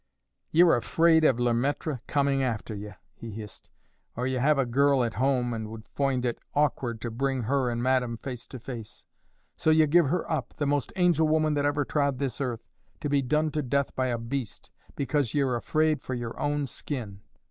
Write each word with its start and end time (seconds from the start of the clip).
"Ye're 0.49 0.75
afraid 0.75 1.23
of 1.23 1.39
Le 1.39 1.51
Maître 1.53 1.99
coming 2.07 2.41
after 2.41 2.73
ye," 2.73 2.89
he 3.13 3.29
hissed; 3.29 3.69
"or 4.15 4.25
ye 4.25 4.37
have 4.39 4.57
a 4.57 4.65
girl 4.65 5.03
at 5.03 5.13
home, 5.13 5.53
and 5.53 5.69
would 5.69 5.87
foind 5.89 6.25
it 6.25 6.39
awkward 6.55 6.99
to 7.01 7.11
bring 7.11 7.43
her 7.43 7.69
and 7.69 7.83
madam 7.83 8.17
face 8.17 8.47
to 8.47 8.57
face; 8.57 9.05
so 9.55 9.69
ye 9.69 9.85
give 9.85 10.07
her 10.07 10.25
up, 10.27 10.55
the 10.55 10.65
most 10.65 10.91
angel 10.95 11.27
woman 11.27 11.53
that 11.53 11.65
ever 11.67 11.85
trod 11.85 12.17
this 12.17 12.41
earth, 12.41 12.65
to 12.99 13.09
be 13.09 13.21
done 13.21 13.51
to 13.51 13.61
death 13.61 13.95
by 13.95 14.07
a 14.07 14.17
beast, 14.17 14.71
because 14.95 15.35
ye're 15.35 15.55
afraid 15.55 16.01
for 16.01 16.15
yer 16.15 16.33
own 16.35 16.65
skin. 16.65 17.21